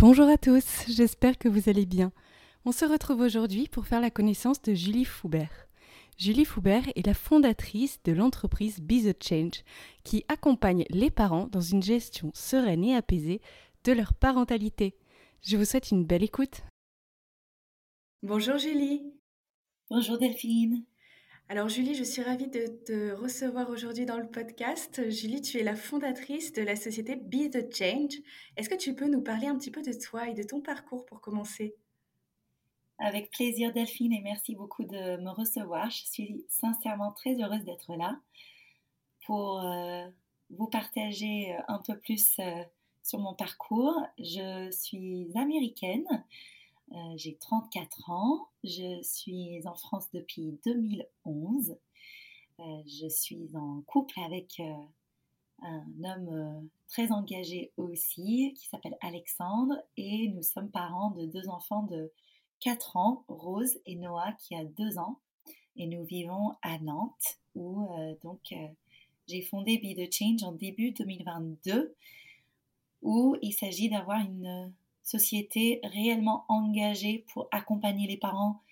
[0.00, 2.12] Bonjour à tous, j'espère que vous allez bien.
[2.64, 5.66] On se retrouve aujourd'hui pour faire la connaissance de Julie Foubert.
[6.16, 9.64] Julie Foubert est la fondatrice de l'entreprise Be the Change,
[10.04, 13.40] qui accompagne les parents dans une gestion sereine et apaisée
[13.82, 14.94] de leur parentalité.
[15.42, 16.62] Je vous souhaite une belle écoute.
[18.22, 19.02] Bonjour Julie.
[19.90, 20.84] Bonjour Delphine.
[21.50, 25.08] Alors Julie, je suis ravie de te recevoir aujourd'hui dans le podcast.
[25.08, 28.18] Julie, tu es la fondatrice de la société Be the Change.
[28.58, 31.06] Est-ce que tu peux nous parler un petit peu de toi et de ton parcours
[31.06, 31.74] pour commencer?
[32.98, 35.88] Avec plaisir Delphine et merci beaucoup de me recevoir.
[35.88, 38.20] Je suis sincèrement très heureuse d'être là
[39.24, 40.06] pour euh,
[40.50, 42.62] vous partager euh, un peu plus euh,
[43.02, 43.98] sur mon parcours.
[44.18, 46.04] Je suis américaine.
[46.92, 51.76] Euh, j'ai 34 ans, je suis en France depuis 2011.
[52.60, 54.74] Euh, je suis en couple avec euh,
[55.62, 59.74] un homme très engagé aussi qui s'appelle Alexandre.
[59.96, 62.10] Et nous sommes parents de deux enfants de
[62.60, 65.20] 4 ans, Rose et Noah qui a 2 ans.
[65.76, 67.88] Et nous vivons à Nantes où
[68.22, 68.54] donc
[69.28, 71.94] j'ai fondé Be the Change en début 2022
[73.02, 74.72] où il s'agit d'avoir une
[75.08, 78.62] société réellement engagée pour accompagner les parents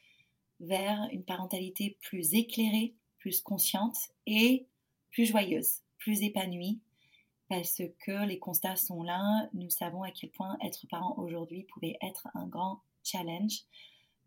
[0.60, 4.66] vers une parentalité plus éclairée, plus consciente et
[5.10, 6.80] plus joyeuse, plus épanouie,
[7.48, 9.48] parce que les constats sont là.
[9.54, 13.62] Nous savons à quel point être parent aujourd'hui pouvait être un grand challenge.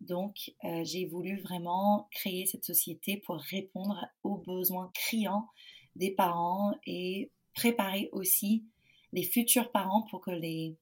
[0.01, 5.47] Donc, euh, j'ai voulu vraiment créer cette société pour répondre aux besoins criants
[5.95, 8.63] des parents et préparer aussi
[9.11, 10.75] les futurs parents pour que les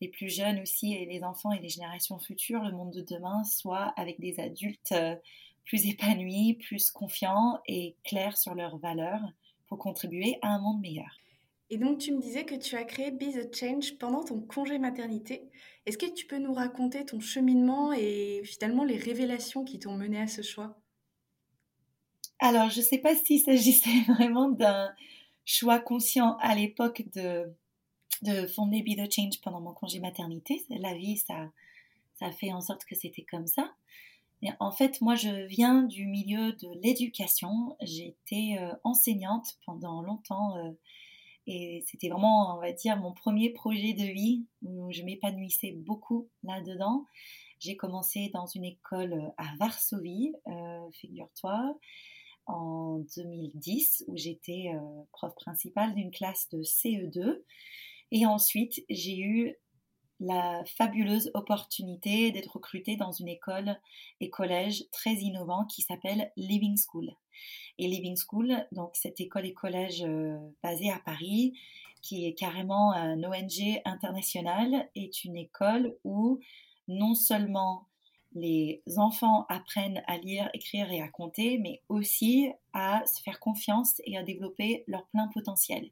[0.00, 3.44] les plus jeunes aussi et les enfants et les générations futures, le monde de demain,
[3.44, 5.16] soit avec des adultes euh,
[5.64, 9.22] plus épanouis, plus confiants et clairs sur leurs valeurs
[9.66, 11.18] pour contribuer à un monde meilleur.
[11.70, 14.78] Et donc tu me disais que tu as créé Be the Change pendant ton congé
[14.78, 15.50] maternité.
[15.84, 20.20] Est-ce que tu peux nous raconter ton cheminement et finalement les révélations qui t'ont mené
[20.20, 20.78] à ce choix?
[22.38, 24.94] Alors je ne sais pas s'il s'agissait vraiment d'un
[25.44, 27.52] choix conscient à l'époque de
[28.22, 30.64] de fonder Be the Change pendant mon congé maternité.
[30.70, 31.50] La vie, ça,
[32.14, 33.72] ça fait en sorte que c'était comme ça.
[34.42, 37.76] Et en fait, moi, je viens du milieu de l'éducation.
[37.80, 40.72] J'ai été euh, enseignante pendant longtemps euh,
[41.46, 46.28] et c'était vraiment, on va dire, mon premier projet de vie où je m'épanouissais beaucoup
[46.42, 47.06] là-dedans.
[47.60, 51.78] J'ai commencé dans une école à Varsovie, euh, figure-toi,
[52.46, 54.72] en 2010, où j'étais
[55.12, 57.40] prof principale d'une classe de CE2.
[58.12, 59.54] Et ensuite, j'ai eu
[60.20, 63.78] la fabuleuse opportunité d'être recrutée dans une école
[64.20, 67.12] et collège très innovant qui s'appelle Living School.
[67.78, 71.58] Et Living School, donc cette école et collège euh, basée à Paris,
[72.00, 76.40] qui est carrément un ONG international, est une école où
[76.88, 77.86] non seulement
[78.34, 84.00] les enfants apprennent à lire, écrire et à compter, mais aussi à se faire confiance
[84.04, 85.90] et à développer leur plein potentiel.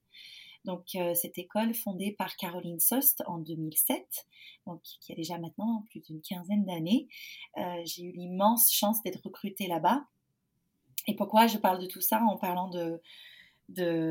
[0.64, 4.26] Donc, euh, cette école fondée par Caroline Sost en 2007,
[4.66, 7.06] donc, qui a déjà maintenant plus d'une quinzaine d'années.
[7.58, 10.04] Euh, j'ai eu l'immense chance d'être recrutée là-bas.
[11.06, 13.00] Et pourquoi je parle de tout ça en parlant de,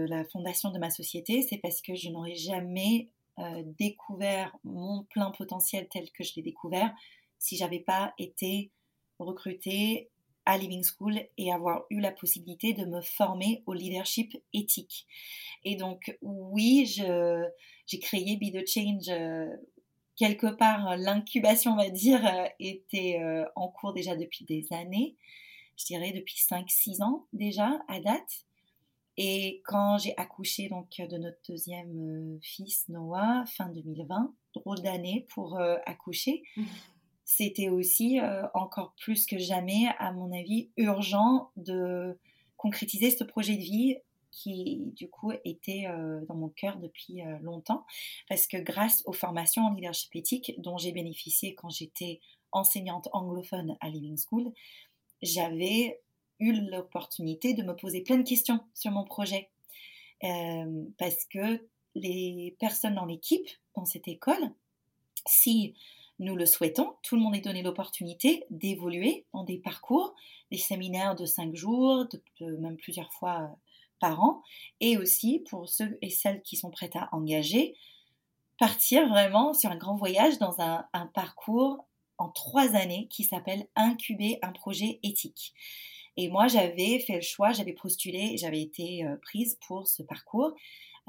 [0.08, 1.42] la fondation de ma société?
[1.42, 3.09] C'est parce que je n'aurais jamais
[3.40, 6.94] euh, découvert mon plein potentiel tel que je l'ai découvert
[7.40, 8.72] si j'avais pas été
[9.18, 10.12] recrutée
[10.45, 15.07] à Living School et avoir eu la possibilité de me former au leadership éthique.
[15.63, 19.10] Et donc, oui, j'ai créé Be the Change.
[19.10, 19.48] Euh,
[20.16, 25.16] quelque part, l'incubation, on va dire, euh, était euh, en cours déjà depuis des années.
[25.78, 28.46] Je dirais depuis 5-6 ans déjà à date.
[29.16, 35.60] Et quand j'ai accouché donc de notre deuxième fils Noah fin 2020, drôle d'année pour
[35.86, 36.42] accoucher.
[37.35, 42.19] C'était aussi euh, encore plus que jamais, à mon avis, urgent de
[42.57, 43.97] concrétiser ce projet de vie
[44.30, 47.88] qui, du coup, était euh, dans mon cœur depuis euh, longtemps.
[48.30, 52.19] Parce que grâce aux formations en leadership éthique dont j'ai bénéficié quand j'étais
[52.51, 54.53] enseignante anglophone à Living School,
[55.24, 56.01] j'avais
[56.39, 59.50] eu l'opportunité de me poser plein de questions sur mon projet.
[61.00, 64.53] parce que les personnes dans l'équipe, dans cette école,
[65.25, 65.74] si
[66.24, 70.16] nous le souhaitons, tout le monde est donné l'opportunité d'évoluer dans des parcours,
[70.52, 72.08] des séminaires de cinq jours,
[72.42, 73.56] même plusieurs fois euh,
[74.00, 74.42] par an,
[74.80, 77.75] et aussi pour ceux et celles qui sont prêtes à engager,
[78.60, 81.86] partir vraiment sur un grand voyage dans un, parcours
[82.18, 85.54] en trois années qui s'appelle Incuber un projet éthique.
[86.16, 90.54] Et moi, j'avais fait le choix, j'avais postulé, j'avais été euh, prise pour ce parcours.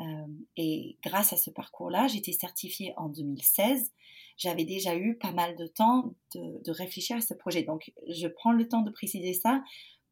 [0.00, 0.26] Euh,
[0.56, 3.92] et grâce à ce parcours-là, été certifiée en 2016.
[4.36, 7.62] J'avais déjà eu pas mal de temps de, réfléchir à ce projet.
[7.62, 9.62] Donc, je prends le temps de préciser ça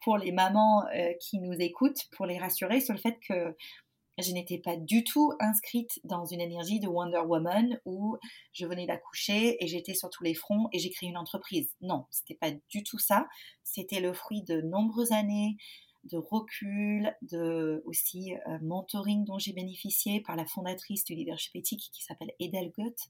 [0.00, 3.56] pour les mamans euh, qui nous écoutent, pour les rassurer sur le fait que
[4.18, 8.16] je n'étais pas du tout inscrite dans une énergie de Wonder Woman où
[8.52, 11.72] je venais d'accoucher et j'étais sur tous les fronts et j'ai créé une entreprise.
[11.80, 13.26] Non, c'était pas du tout ça.
[13.64, 15.56] C'était le fruit de nombreuses années
[16.04, 21.90] de recul, de aussi euh, mentoring dont j'ai bénéficié par la fondatrice du leadership éthique
[21.92, 23.08] qui s'appelle Edel Goethe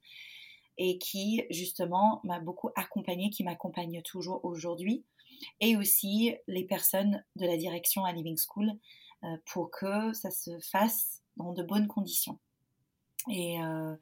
[0.78, 5.04] et qui justement m'a beaucoup accompagnée, qui m'accompagne toujours aujourd'hui,
[5.60, 8.72] et aussi les personnes de la direction à Living School
[9.24, 12.38] euh, pour que ça se fasse dans de bonnes conditions.
[13.30, 13.94] Et, euh,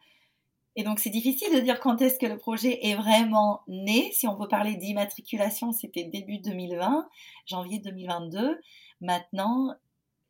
[0.77, 4.11] et donc c'est difficile de dire quand est-ce que le projet est vraiment né.
[4.13, 7.09] Si on veut parler d'immatriculation, c'était début 2020,
[7.47, 8.61] janvier 2022.
[9.01, 9.75] Maintenant,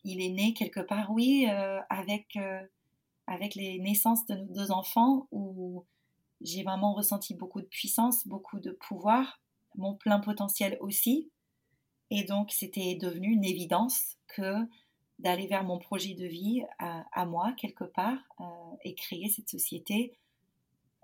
[0.05, 2.39] il est né quelque part, oui, euh, avec,
[3.27, 5.85] avec les naissances de nos deux enfants où
[6.41, 9.41] j'ai vraiment ressenti beaucoup de puissance, beaucoup de pouvoir,
[9.77, 11.31] mon plein potentiel aussi.
[12.11, 14.67] Et donc, c'était devenu une évidence que
[15.19, 18.45] d'aller vers mon projet de vie à, moi, quelque part, euh,
[18.85, 20.17] et créer cette société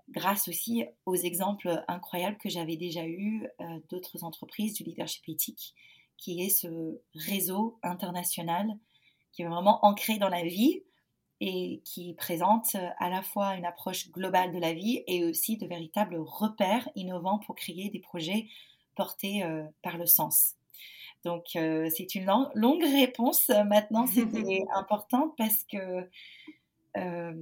[0.09, 5.75] grâce aussi aux exemples incroyables que j'avais déjà eus euh, d'autres entreprises du leadership éthique,
[6.17, 8.77] qui est ce réseau international
[9.31, 10.81] qui est vraiment ancré dans la vie
[11.39, 15.67] et qui présente à la fois une approche globale de la vie et aussi de
[15.67, 18.47] véritables repères innovants pour créer des projets
[18.95, 20.57] portés euh, par le sens.
[21.27, 22.25] Donc, euh, c'est une
[22.55, 23.49] longue réponse.
[23.49, 26.07] Maintenant, c'était important parce que
[26.95, 27.33] euh,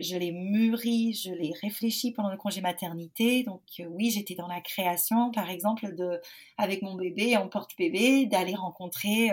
[0.00, 3.44] je l'ai mûri, je l'ai réfléchi pendant le congé maternité.
[3.44, 6.20] Donc, euh, oui, j'étais dans la création, par exemple, de,
[6.56, 9.30] avec mon bébé en porte-bébé, d'aller rencontrer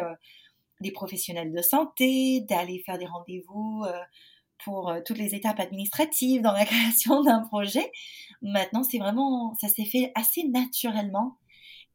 [0.81, 3.85] des professionnels de santé, d'aller faire des rendez-vous
[4.63, 7.91] pour toutes les étapes administratives dans la création d'un projet.
[8.41, 11.37] Maintenant, c'est vraiment, ça s'est fait assez naturellement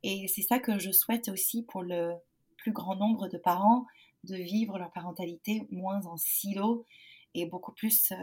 [0.03, 2.15] et c'est ça que je souhaite aussi pour le
[2.57, 3.87] plus grand nombre de parents,
[4.25, 6.87] de vivre leur parentalité moins en silo
[7.35, 8.17] et beaucoup plus euh,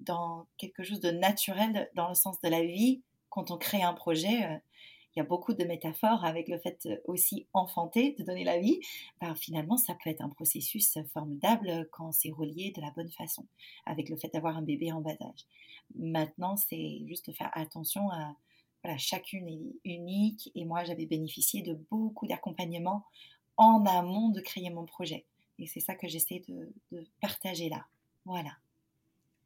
[0.00, 3.02] dans quelque chose de naturel dans le sens de la vie.
[3.30, 4.56] Quand on crée un projet, euh,
[5.14, 8.80] il y a beaucoup de métaphores avec le fait aussi enfanter, de donner la vie.
[9.20, 13.46] Ben, finalement, ça peut être un processus formidable quand c'est relié de la bonne façon,
[13.86, 15.46] avec le fait d'avoir un bébé en bas âge.
[15.94, 18.34] Maintenant, c'est juste de faire attention à
[18.84, 23.06] voilà, chacune est unique et moi j'avais bénéficié de beaucoup d'accompagnement
[23.56, 25.24] en amont de créer mon projet.
[25.58, 27.86] Et c'est ça que j'essaie de, partager là.
[28.26, 28.50] Voilà.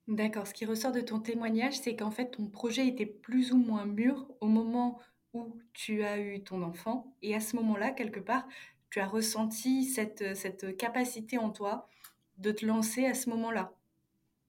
[0.08, 0.46] D'accord.
[0.46, 3.84] Ce qui ressort de ton témoignage, c'est qu'en fait ton projet était plus ou moins
[3.84, 4.98] mûr au moment
[5.34, 7.12] où tu as eu ton enfant.
[7.22, 8.46] Et à ce moment-là, quelque part,
[8.90, 11.88] tu as ressenti cette, cette capacité en toi
[12.38, 13.72] de te lancer à ce moment-là.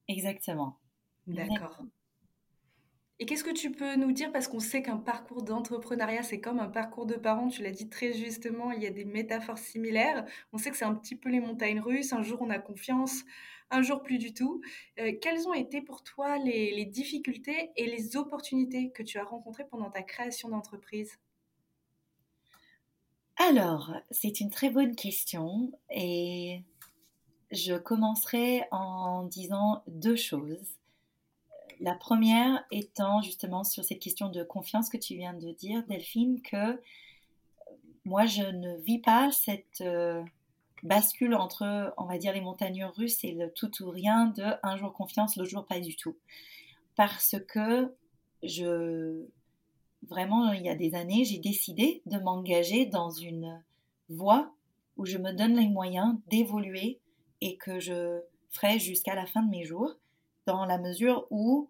[0.08, 0.78] Exactement.
[1.28, 1.84] D'accord.
[3.22, 4.32] Et qu'est-ce que tu peux nous dire?
[4.32, 7.50] Parce qu'on sait qu'un parcours d'entrepreneuriat, c'est comme un parcours de parents.
[7.50, 10.26] Tu l'as dit très justement, il y a des métaphores similaires.
[10.54, 12.14] On sait que c'est un petit peu les montagnes russes.
[12.14, 13.26] Un jour, on a confiance,
[13.72, 14.62] un jour, plus du tout.
[15.00, 19.66] Euh, quelles ont été pour toi les, difficultés et les opportunités que tu as rencontrées
[19.66, 21.20] pendant ta création d'entreprise?
[23.38, 25.72] Alors, c'est une très bonne question.
[25.90, 26.64] Et
[27.52, 30.76] je commencerai en disant deux choses.
[31.80, 36.42] La première étant justement sur cette question de confiance que tu viens de dire, Delphine,
[36.42, 36.82] que
[38.04, 40.24] moi, je ne vis pas cette euh,
[40.84, 44.78] bascule entre, on va dire, les montagnes russes et le tout ou rien de un
[44.78, 46.18] jour confiance, l'autre jour pas du tout.
[46.96, 47.94] Parce que
[48.44, 49.26] je,
[50.08, 53.62] vraiment, il y a des années, j'ai décidé de m'engager dans une
[54.10, 54.54] voie
[54.98, 57.00] où je me donne les moyens d'évoluer
[57.42, 58.20] et que je
[58.50, 59.96] ferai jusqu'à la fin de mes jours
[60.46, 61.70] dans la mesure où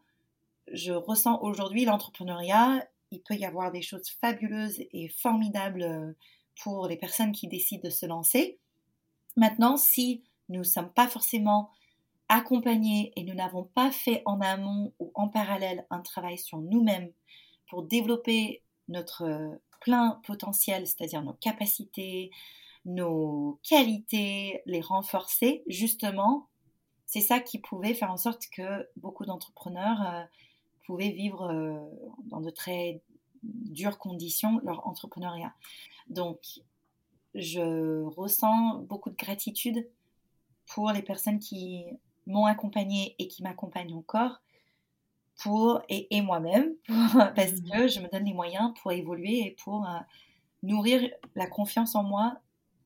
[0.71, 6.15] je ressens aujourd'hui l'entrepreneuriat, il peut y avoir des choses fabuleuses et formidables
[6.63, 8.59] pour les personnes qui décident de se lancer.
[9.39, 11.69] Maintenant, si nous ne sommes pas forcément
[12.27, 17.09] accompagnés et nous n'avons pas fait en amont ou en parallèle un travail sur nous-mêmes
[17.69, 22.31] pour développer notre euh, plein potentiel, c'est-à-dire nos capacités,
[22.83, 26.49] nos qualités, les renforcer, justement,
[27.05, 30.23] c'est ça qui pouvait faire en sorte que beaucoup d'entrepreneurs euh,
[30.85, 31.89] pouvaient vivre
[32.25, 33.01] dans de très
[33.43, 35.53] dures conditions leur entrepreneuriat.
[36.09, 36.59] Donc,
[37.35, 39.87] je ressens beaucoup de gratitude
[40.67, 41.85] pour les personnes qui
[42.27, 44.39] m'ont accompagnée et qui m'accompagnent encore
[45.41, 49.87] pour et, moi-même parce mmh que je me donne les moyens pour évoluer et pour
[49.87, 49.99] euh,
[50.63, 52.39] nourrir la confiance en moi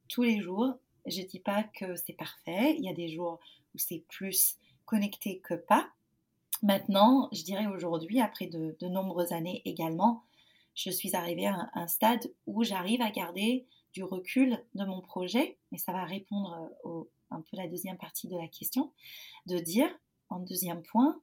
[0.08, 0.76] tous les jours.
[1.06, 2.76] Je dis pas que c'est parfait.
[2.78, 3.40] Il y a des jours
[3.74, 5.90] où c'est plus connecté que pas.
[6.62, 10.24] Maintenant, je dirais aujourd'hui, après de, nombreuses années également,
[10.76, 15.58] je suis arrivée à un, stade où j'arrive à garder du recul de mon projet,
[15.72, 18.92] et ça va répondre au, un peu la deuxième partie de la question,
[19.46, 19.90] de dire
[20.30, 21.22] en deuxième point,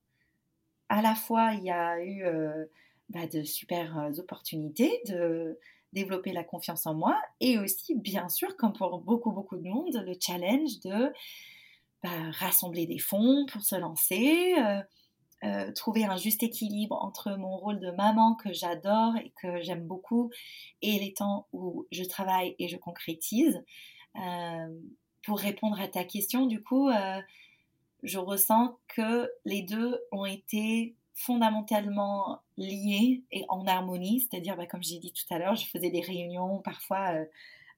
[0.89, 2.67] à la fois il y a eu euh,
[3.09, 5.59] bah, de super euh, opportunités de
[5.93, 9.95] développer la confiance en moi et aussi bien sûr comme pour beaucoup beaucoup de monde
[10.07, 11.13] le challenge de
[12.03, 14.81] bah, rassembler des fonds pour se lancer euh,
[15.75, 20.31] trouver un juste équilibre entre mon rôle de maman que j'adore et que j'aime beaucoup
[20.83, 23.63] et les temps où je travaille et je concrétise
[25.25, 27.21] pour répondre à ta question, du coup, euh,
[28.03, 34.21] je ressens que les deux ont été fondamentalement liés et en harmonie.
[34.21, 37.25] C'est-à-dire, bah, comme j'ai dit tout à l'heure, je faisais des réunions parfois euh,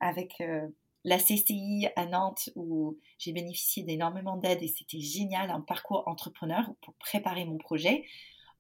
[0.01, 0.69] avec euh,
[1.05, 6.71] la CCI à Nantes où j'ai bénéficié d'énormément d'aide et c'était génial, un parcours entrepreneur
[6.81, 8.05] pour préparer mon projet.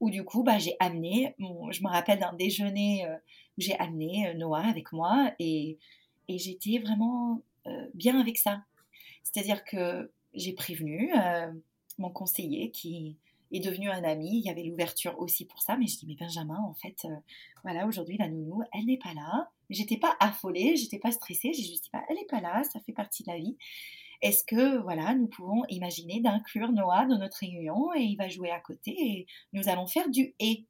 [0.00, 3.06] Où du coup, bah, j'ai amené, je me rappelle d'un déjeuner
[3.56, 5.78] où j'ai amené Noah avec moi et,
[6.26, 7.40] et j'étais vraiment
[7.94, 8.64] bien avec ça.
[9.22, 11.50] C'est-à-dire que j'ai prévenu euh,
[11.98, 13.16] mon conseiller qui
[13.56, 14.38] est devenu un ami.
[14.38, 17.14] Il y avait l'ouverture aussi pour ça, mais je dis mais Benjamin, en fait, euh,
[17.62, 19.50] voilà, aujourd'hui la nounou, elle n'est pas là.
[19.70, 21.52] J'étais pas affolée, j'étais pas stressée.
[21.52, 23.56] J'ai juste dit bah, elle n'est pas là, ça fait partie de la vie.
[24.22, 28.50] Est-ce que voilà, nous pouvons imaginer d'inclure Noah dans notre réunion et il va jouer
[28.50, 30.64] à côté et nous allons faire du et?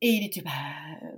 [0.00, 0.50] Et il était, bah,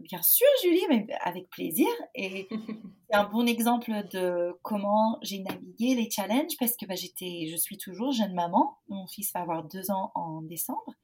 [0.00, 1.88] bien sûr, Julie, mais avec plaisir.
[2.14, 2.48] Et
[3.10, 7.56] c'est un bon exemple de comment j'ai navigué les challenges parce que bah, j'étais, je
[7.56, 8.78] suis toujours jeune maman.
[8.88, 10.94] Mon fils va avoir deux ans en décembre.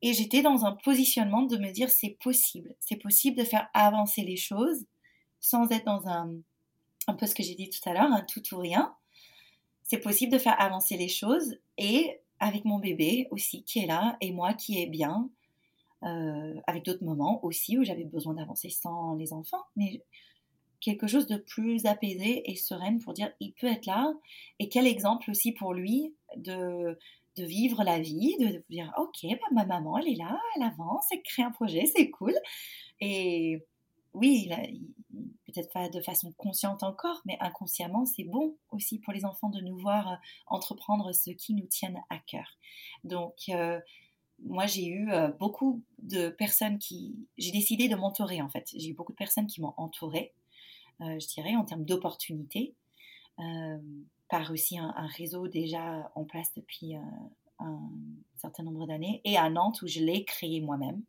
[0.00, 2.74] Et j'étais dans un positionnement de me dire c'est possible.
[2.78, 4.86] C'est possible de faire avancer les choses
[5.40, 6.30] sans être dans un,
[7.08, 8.94] un peu ce que j'ai dit tout à l'heure, un tout ou rien.
[9.82, 14.16] C'est possible de faire avancer les choses et avec mon bébé aussi qui est là
[14.20, 15.28] et moi qui est bien
[16.04, 20.02] euh, avec d'autres moments aussi où j'avais besoin d'avancer sans les enfants, mais
[20.80, 24.12] quelque chose de plus apaisé et sereine pour dire il peut être là
[24.58, 26.98] et quel exemple aussi pour lui de,
[27.38, 31.22] vivre la vie, de dire ok, bah, ma maman elle est là, elle avance, elle
[31.22, 32.34] crée un projet, c'est cool.
[33.00, 33.62] Et
[34.14, 34.50] oui,
[35.46, 39.60] peut-être pas de façon consciente encore, mais inconsciemment, c'est bon aussi pour les enfants de
[39.60, 42.58] nous voir entreprendre ce qui nous tienne à cœur.
[43.04, 43.80] Donc, euh,
[44.44, 47.28] moi, j'ai eu euh, beaucoup de personnes qui.
[47.38, 48.70] J'ai décidé de m'entourer, en fait.
[48.76, 50.32] J'ai eu beaucoup de personnes qui m'ont entourée,
[51.00, 52.74] euh, je dirais, en termes d'opportunités,
[53.38, 53.78] euh,
[54.28, 56.94] par aussi un, réseau déjà en place depuis
[57.58, 57.90] un
[58.36, 61.02] certain nombre d'années, et à Nantes où je l'ai créé moi-même.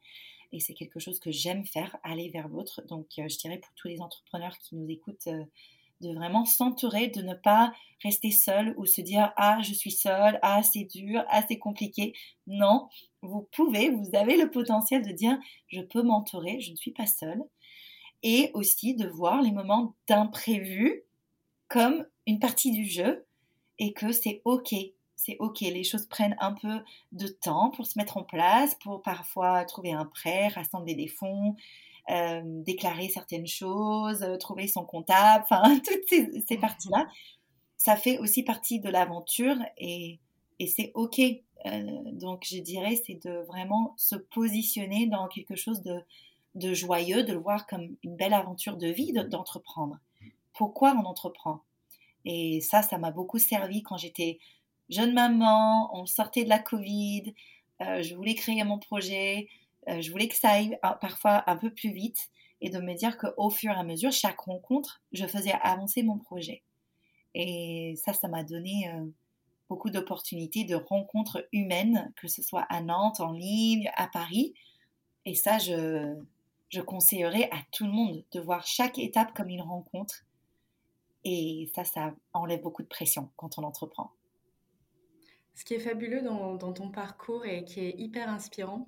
[0.51, 2.83] Et c'est quelque chose que j'aime faire, aller vers l'autre.
[2.87, 5.27] Donc, je dirais pour tous les entrepreneurs qui nous écoutent,
[6.01, 7.73] de vraiment s'entourer, de ne pas
[8.03, 12.13] rester seul ou se dire ah je suis seul, ah c'est dur, ah c'est compliqué.
[12.47, 12.89] Non,
[13.21, 17.07] vous pouvez, vous avez le potentiel de dire je peux m'entourer, je ne suis pas
[17.07, 17.41] seule.
[18.21, 21.03] Et aussi de voir les moments d'imprévu
[21.67, 23.25] comme une partie du jeu
[23.79, 24.73] et que c'est ok.
[25.15, 26.81] C'est ok, les choses prennent un peu
[27.13, 31.55] de temps pour se mettre en place, pour parfois trouver un prêt, rassembler des fonds,
[32.09, 37.07] euh, déclarer certaines choses, euh, trouver son comptable, enfin, toutes ces, parties-là.
[37.77, 40.19] Ça fait aussi partie de l'aventure et,
[40.59, 41.19] et c'est OK.
[41.19, 41.81] Euh,
[42.11, 46.01] donc, je dirais, c'est de vraiment se positionner dans quelque chose de,
[46.55, 49.97] de joyeux, de le voir comme une belle aventure de vie, d'entreprendre.
[50.51, 51.61] Pourquoi on entreprend?
[52.25, 54.39] Et ça, ça m'a beaucoup servi quand j'étais
[54.89, 57.33] jeune maman, on sortait de la Covid,
[57.79, 59.47] je voulais créer mon projet,
[59.87, 62.29] je voulais que ça aille parfois un peu plus vite
[62.63, 66.17] et de me dire qu'au fur et à mesure, chaque rencontre, je faisais avancer mon
[66.17, 66.63] projet.
[67.35, 69.05] Et ça, ça m'a donné euh,
[69.67, 74.53] beaucoup d'opportunités de rencontres humaines, que ce soit à Nantes, en ligne, à Paris.
[75.25, 76.15] Et ça, je,
[76.69, 80.25] je conseillerais à tout le monde de voir chaque étape comme une rencontre.
[81.25, 84.11] Et ça, ça enlève beaucoup de pression quand on entreprend.
[85.55, 88.87] Ce qui est fabuleux dans ton parcours et qui est hyper inspirant,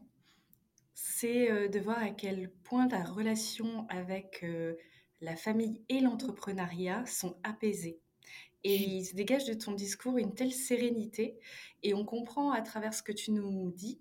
[0.96, 4.76] c'est euh, de voir à quel point ta relation avec euh,
[5.22, 8.00] la famille et l'entrepreneuriat sont apaisées.
[8.64, 11.38] Et il se dégage de ton discours une telle sérénité.
[11.84, 14.00] Et on comprend à travers ce que tu nous dis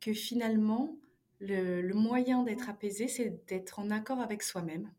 [0.00, 0.96] que finalement,
[1.38, 4.90] le, moyen d'être apaisé, c'est d'être en accord avec soi-même,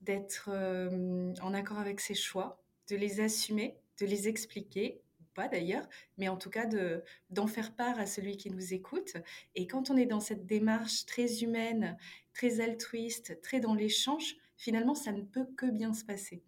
[0.00, 2.60] d'être euh, en accord avec ses choix,
[2.90, 5.00] de les assumer, de les expliquer,
[5.34, 5.86] pas d'ailleurs,
[6.18, 9.14] mais en tout cas de, d'en faire part à celui qui nous écoute.
[9.54, 11.96] Et quand on est dans cette démarche très humaine,
[12.34, 16.42] très altruiste, très dans l'échange, finalement, ça ne peut que bien se passer.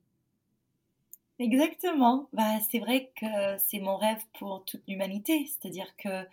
[1.38, 2.28] Exactement.
[2.32, 5.46] Bah, c'est vrai que c'est mon rêve pour toute l'humanité.
[5.46, 6.24] C'est-à-dire que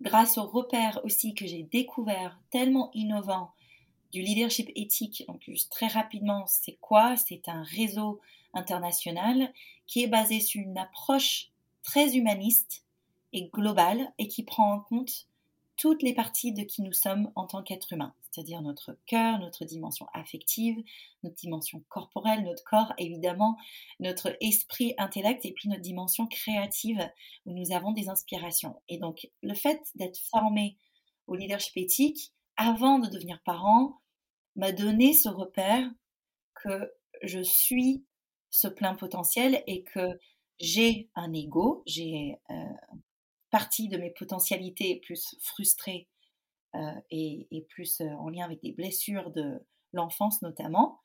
[0.00, 3.52] grâce aux repères aussi que j'ai découverts, tellement innovants,
[4.12, 7.16] du leadership éthique, en plus très rapidement, c'est quoi?
[7.16, 8.20] C'est un réseau
[8.54, 9.52] international
[9.86, 11.50] qui est basé sur une approche
[11.86, 12.84] très humaniste
[13.32, 15.28] et globale et qui prend en compte
[15.76, 19.64] toutes les parties de qui nous sommes en tant qu'être humain, c'est-à-dire notre cœur, notre
[19.64, 20.82] dimension affective,
[21.22, 23.56] notre dimension corporelle, notre corps, évidemment,
[24.00, 27.06] notre esprit, intellect et puis notre dimension créative
[27.44, 28.80] où nous avons des inspirations.
[28.88, 30.76] Et donc, le fait d'être formé
[31.26, 34.00] au leadership éthique avant de devenir parent
[34.56, 35.88] m'a donné ce repère
[36.54, 36.90] que
[37.22, 38.02] je suis
[38.50, 40.18] ce plein potentiel et que
[40.58, 42.54] j'ai un ego, j'ai euh,
[43.50, 46.08] partie de mes potentialités plus frustrées
[46.74, 51.00] euh, et, plus euh, en lien avec des blessures de l'enfance notamment.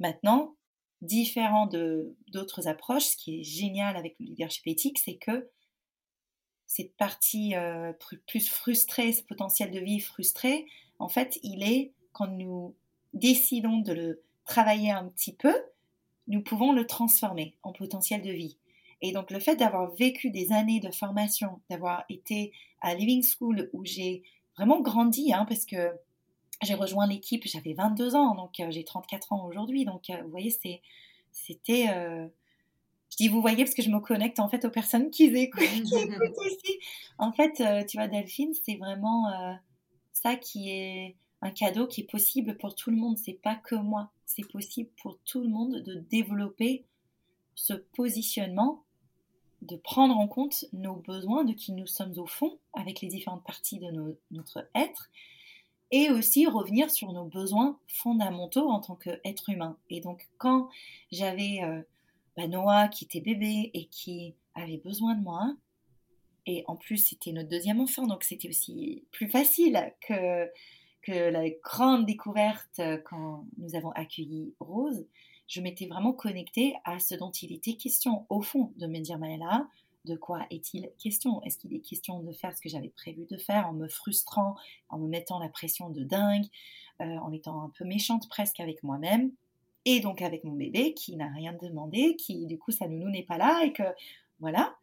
[0.00, 0.56] Maintenant,
[1.00, 5.48] différent de d'autres approches, ce qui est génial avec le leadership éthique, c'est que
[6.66, 7.92] cette partie euh,
[8.26, 10.66] plus frustrée, ce potentiel de vie frustré,
[10.98, 12.74] en fait, il est quand nous
[13.12, 15.54] décidons de le travailler un petit peu,
[16.26, 18.58] nous pouvons le transformer en potentiel de vie.
[19.04, 23.68] Et donc le fait d'avoir vécu des années de formation, d'avoir été à Living School
[23.74, 24.22] où j'ai
[24.56, 25.92] vraiment grandi, hein, parce que
[26.62, 29.84] j'ai rejoint l'équipe, j'avais 22 ans, donc euh, j'ai 34 ans aujourd'hui.
[29.84, 30.80] Donc euh, vous voyez, c'était...
[31.90, 32.26] Euh,
[33.10, 35.62] je dis vous voyez parce que je me connecte en fait aux personnes qui écoutent,
[36.38, 36.78] aussi.
[37.18, 39.30] En fait, tu vois, Delphine, c'est vraiment
[40.12, 43.18] ça qui est un cadeau qui est possible pour tout le monde.
[43.18, 46.86] C'est pas que moi, c'est possible pour tout le monde de développer
[47.54, 48.83] ce positionnement
[49.64, 53.44] de prendre en compte nos besoins, de qui nous sommes au fond, avec les différentes
[53.44, 55.10] parties de notre être,
[55.90, 59.76] et aussi revenir sur nos besoins fondamentaux en tant qu'être humain.
[59.90, 60.68] Et donc quand
[61.12, 61.82] j'avais euh,
[62.36, 65.54] bah, Noah qui était bébé et qui avait besoin de moi,
[66.46, 70.46] et en plus c'était notre deuxième enfant, donc c'était aussi plus facile que,
[71.02, 75.06] que la grande découverte quand nous avons accueilli Rose,
[75.46, 78.26] je m'étais vraiment connectée à ce dont il était question.
[78.28, 79.68] Au fond, de me dire, Maëla,
[80.04, 81.42] de quoi est-il question?
[81.42, 84.54] Est-ce qu'il est question de faire ce que j'avais prévu de faire en me frustrant,
[84.88, 86.46] en me mettant la pression de dingue,
[87.00, 89.32] euh, en étant un peu méchante presque avec moi-même?
[89.86, 93.22] Et donc avec mon bébé qui n'a rien demandé, qui du coup sa nounou n'est
[93.22, 93.82] pas là et que
[94.40, 94.76] voilà,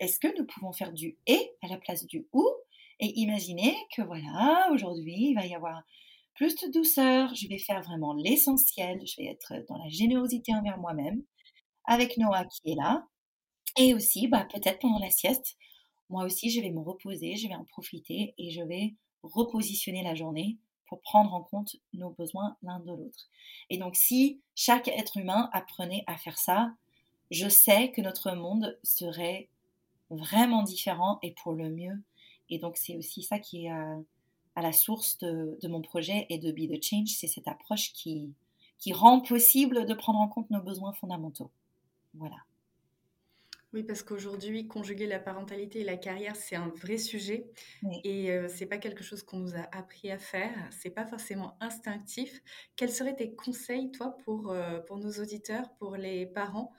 [0.00, 2.44] est-ce que nous pouvons faire du et à la place du ou?
[3.00, 5.82] Et imaginer que voilà, aujourd'hui il va y avoir
[6.38, 10.78] plus de douceur, je vais faire vraiment l'essentiel, je vais être dans la générosité envers
[10.78, 11.24] moi-même,
[11.84, 13.04] avec Noah qui est là,
[13.76, 15.56] et aussi bah, peut-être pendant la sieste,
[16.08, 20.14] moi aussi je vais me reposer, je vais en profiter et je vais repositionner la
[20.14, 23.28] journée pour prendre en compte nos besoins l'un de l'autre.
[23.68, 26.72] Et donc si chaque être humain apprenait à faire ça,
[27.32, 29.48] je sais que notre monde serait
[30.08, 32.00] vraiment différent et pour le mieux.
[32.48, 33.72] Et donc c'est aussi ça qui est...
[33.72, 33.96] Euh,
[34.58, 38.34] à la source de, mon projet et de Be the Change, c'est cette approche qui,
[38.78, 41.52] qui rend possible de prendre en compte nos besoins fondamentaux.
[42.14, 42.34] Voilà.
[43.72, 47.48] Oui, parce qu'aujourd'hui, conjuguer la parentalité et la carrière, c'est un vrai sujet.
[48.02, 50.56] Et euh, c'est pas quelque chose qu'on nous a appris à faire.
[50.72, 52.42] C'est pas forcément instinctif.
[52.74, 56.72] Quels seraient tes conseils, toi, pour, euh, pour nos auditeurs, pour les parents,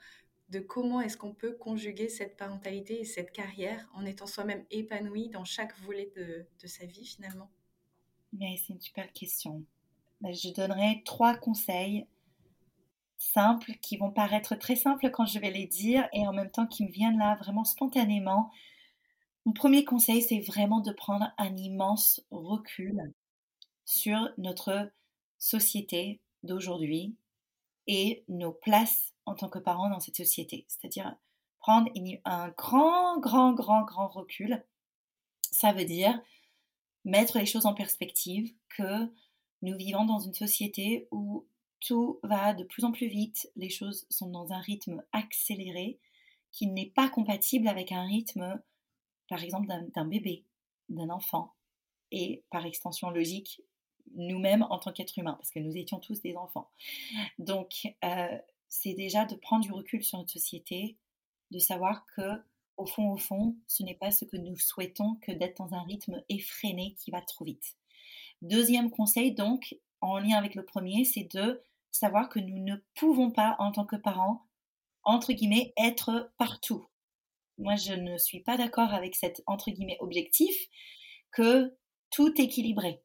[0.50, 5.30] de comment est-ce qu'on peut conjuguer cette parentalité et cette carrière en étant soi-même épanoui
[5.30, 7.50] dans chaque volet de, de sa vie, finalement?
[8.32, 9.64] Mais c'est une super question.
[10.20, 12.06] Ben, je donnerai trois conseils
[13.16, 16.66] simples qui vont paraître très simples quand je vais les dire et en même temps
[16.66, 18.50] qui me viennent là vraiment spontanément.
[19.46, 23.12] Mon premier conseil, c'est vraiment de prendre un immense recul
[23.84, 24.90] sur notre
[25.38, 27.14] société d'aujourd'hui
[27.86, 30.64] et nos places en tant que parents dans cette société.
[30.68, 31.16] C'est-à-dire
[31.58, 31.90] prendre
[32.24, 34.64] un grand, grand, grand, grand recul.
[35.50, 36.20] Ça veut dire
[37.04, 39.12] mettre les choses en perspective, que
[39.62, 41.46] nous vivons dans une société où
[41.80, 45.98] tout va de plus en plus vite, les choses sont dans un rythme accéléré
[46.52, 48.60] qui n'est pas compatible avec un rythme,
[49.28, 50.44] par exemple, d'un bébé,
[50.88, 51.54] d'un enfant,
[52.10, 53.62] et par extension logique,
[54.14, 56.70] nous-mêmes en tant qu'êtres humains, parce que nous étions tous des enfants.
[57.38, 60.96] Donc, euh, c'est déjà de prendre du recul sur notre société,
[61.50, 62.42] de savoir que
[62.80, 65.82] au fond, au fond, ce n'est pas ce que nous souhaitons que d'être dans un
[65.82, 67.76] rythme effréné qui va trop vite.
[68.42, 73.30] Deuxième conseil, donc, en lien avec le premier, c'est de savoir que nous ne pouvons
[73.30, 74.46] pas, en tant que parents,
[75.02, 76.86] entre guillemets, être partout.
[77.58, 80.56] Moi, je ne suis pas d'accord avec cet, entre guillemets, objectif
[81.32, 81.76] que
[82.10, 83.02] tout équilibré.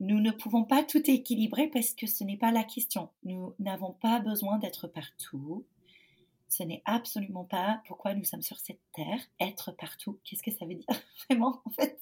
[0.00, 3.10] Nous ne pouvons pas tout équilibrer parce que ce n'est pas la question.
[3.22, 5.66] Nous n'avons pas besoin d'être partout.
[6.48, 9.20] Ce n'est absolument pas pourquoi nous sommes sur cette terre.
[9.40, 10.86] Être partout, qu'est-ce que ça veut dire?
[11.28, 11.98] Vraiment En fait,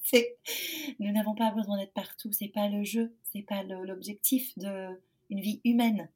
[0.99, 2.31] nous n'avons pas besoin d'être partout.
[2.31, 6.09] C'est pas le jeu, c'est pas l'objectif de une vie humaine.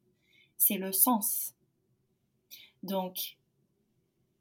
[0.56, 1.54] C'est le sens.
[2.82, 3.36] Donc,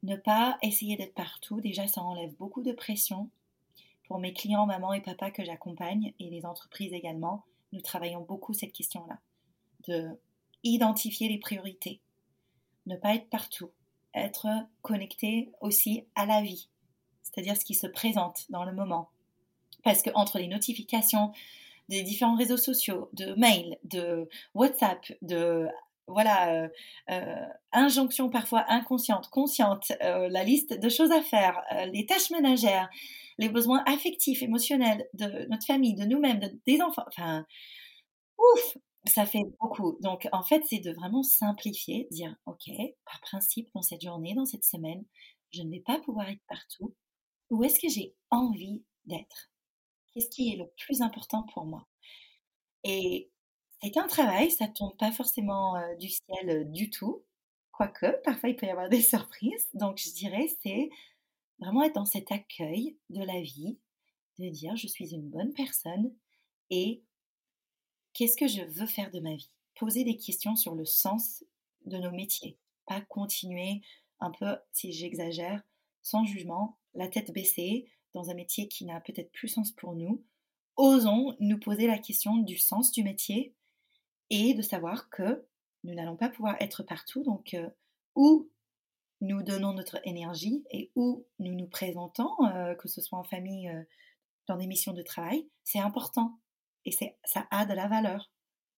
[0.03, 3.29] ne pas essayer d'être partout, déjà, ça enlève beaucoup de pression.
[4.07, 8.53] Pour mes clients, maman et papa que j'accompagne, et les entreprises également, nous travaillons beaucoup
[8.53, 9.19] cette question-là.
[9.87, 10.19] De
[10.63, 12.01] identifier les priorités.
[12.85, 13.71] Ne pas être partout.
[14.13, 14.47] Être
[14.81, 16.69] connecté aussi à la vie.
[17.21, 19.09] C'est-à-dire ce qui se présente dans le moment.
[19.83, 21.31] Parce que entre les notifications
[21.89, 25.67] des différents réseaux sociaux, de mails, de WhatsApp, de
[26.09, 26.67] voilà, euh,
[27.11, 32.89] euh, injonction parfois inconsciente, consciente, euh, la liste de choses à faire, les tâches ménagères,
[33.37, 37.05] les besoins affectifs, émotionnels de notre famille, de nous-mêmes, des enfants.
[37.07, 37.45] Enfin,
[38.37, 39.97] ouf, ça fait beaucoup.
[40.01, 42.69] Donc, en fait, c'est de vraiment simplifier, dire, OK,
[43.05, 45.03] par principe, dans cette journée, dans cette semaine,
[45.51, 46.95] je ne vais pas pouvoir être partout.
[47.49, 49.51] Où est-ce que j'ai envie d'être?
[50.13, 51.87] Qu'est-ce qui est le plus important pour moi?
[52.83, 53.31] Et
[53.81, 57.23] c'est un travail, ça tombe pas forcément du ciel du tout,
[57.71, 59.69] quoique parfois il peut y avoir des surprises.
[59.73, 60.89] Donc je dirais c'est
[61.59, 63.79] vraiment être dans cet accueil de la vie,
[64.39, 66.13] de dire je suis une bonne personne
[66.69, 67.03] et
[68.19, 69.49] qu'est-ce que je veux faire de ma vie?
[69.75, 71.45] Poser des questions sur le sens
[71.85, 73.81] de nos métiers, pas continuer
[74.19, 75.63] un peu, si j'exagère,
[76.01, 80.21] sans jugement, la tête baissée, dans un métier qui n'a peut-être plus sens pour nous.
[80.75, 83.55] Osons nous poser la question du sens du métier
[84.29, 85.47] et de savoir que
[85.85, 87.23] nous n'allons pas pouvoir être partout.
[87.23, 87.69] Donc, euh,
[88.15, 88.49] où
[89.21, 93.69] nous donnons notre énergie et où nous nous présentons, euh, que ce soit en famille,
[93.69, 93.83] euh,
[94.47, 96.37] dans des missions de travail, c'est important
[96.85, 98.31] et ça a de la valeur.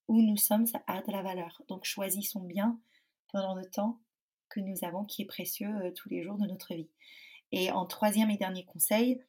[0.08, 1.62] Où nous sommes, ça a de la valeur.
[1.70, 2.80] Donc, choisissons bien
[3.32, 4.00] pendant le temps
[4.50, 6.90] que nous avons qui est précieux tous les jours de notre vie.
[7.52, 9.22] Et en troisième et dernier conseil,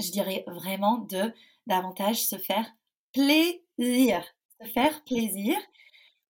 [0.00, 1.32] je dirais vraiment de
[1.66, 2.70] davantage se faire
[3.12, 4.22] plaisir
[4.66, 5.56] faire plaisir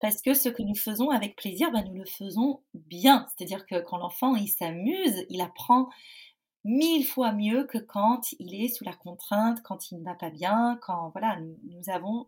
[0.00, 3.26] parce que ce que nous faisons avec plaisir, ben, nous le faisons bien.
[3.28, 5.90] C'est-à-dire que quand l'enfant s'amuse, il apprend
[6.64, 10.30] mille fois mieux que quand il est sous la contrainte, quand il ne va pas
[10.30, 12.26] bien, quand voilà, nous, avons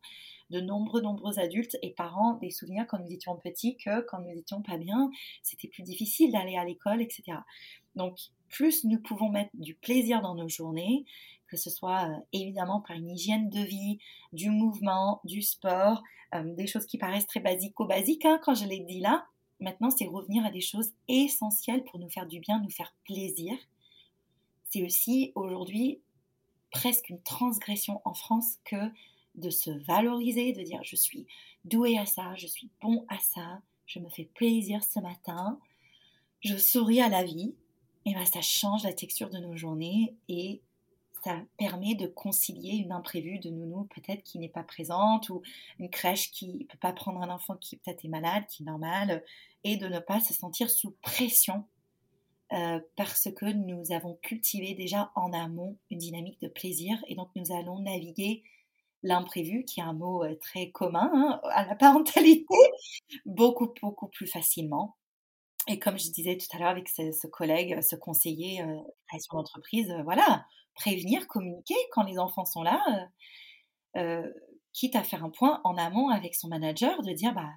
[0.50, 4.38] de nombreux nombreux adultes et parents des souvenirs quand nous étions petits que quand nous
[4.38, 5.10] étions pas bien,
[5.42, 7.38] c'était plus difficile d'aller à l'école, etc.
[7.94, 8.18] Donc
[8.48, 11.04] plus nous pouvons mettre du plaisir dans nos journées,
[11.48, 13.98] que ce soit euh, évidemment par une hygiène de vie,
[14.32, 16.02] du mouvement, du sport,
[16.34, 19.26] euh, des choses qui paraissent très basiques-basiques hein, quand je l'ai dit là.
[19.60, 23.54] Maintenant, c'est revenir à des choses essentielles pour nous faire du bien, nous faire plaisir.
[24.72, 26.00] C'est aussi aujourd'hui
[26.70, 28.90] presque une transgression en France que
[29.34, 31.26] de se valoriser, de dire je suis
[31.66, 35.60] doué à ça, je suis bon à ça, je me fais plaisir ce matin,
[36.40, 37.54] je souris à la vie.
[38.06, 40.62] Et bien ça change la texture de nos journées et
[41.22, 45.42] ça permet de concilier une imprévue de nounou peut-être qui n'est pas présente ou
[45.80, 48.66] une crèche qui ne peut pas prendre un enfant qui peut-être est malade, qui est
[48.66, 49.22] normal,
[49.64, 51.66] et de ne pas se sentir sous pression
[52.52, 57.30] euh, parce que nous avons cultivé déjà en amont une dynamique de plaisir et donc
[57.34, 58.42] nous allons naviguer
[59.02, 62.54] l'imprévu, qui est un mot euh, très commun hein, à la parentalité,
[63.26, 64.96] beaucoup, beaucoup plus facilement.
[65.68, 69.90] Et comme je disais tout à l'heure avec ce, collègue, ce conseiller euh, sur l'entreprise,
[69.90, 72.82] euh, voilà, prévenir, communiquer quand les enfants sont là,
[74.72, 77.50] quitte à faire un point en amont avec son manager, de dire bah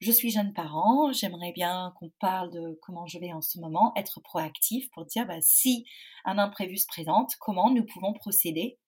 [0.00, 3.92] je suis jeune parent, j'aimerais bien qu'on parle de comment je vais en ce moment,
[3.96, 5.86] être proactif pour dire bah, si
[6.24, 8.78] un imprévu se présente, comment nous pouvons procéder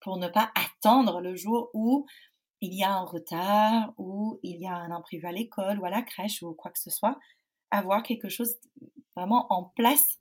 [0.00, 2.06] pour ne pas attendre le jour où
[2.60, 5.90] il y a un retard, ou il y a un imprévu à l'école ou à
[5.90, 7.18] la crèche ou quoi que ce soit,
[7.72, 8.54] avoir quelque chose
[9.16, 10.20] vraiment en place.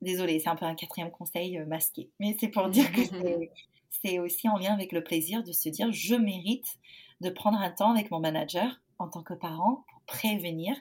[0.00, 3.00] Désolée, c'est un peu un quatrième conseil euh, masqué, mais c'est pour dire que
[3.90, 6.78] c'est aussi en lien avec le plaisir de se dire je mérite
[7.20, 10.76] de prendre un temps avec mon manager en tant que parent pour prévenir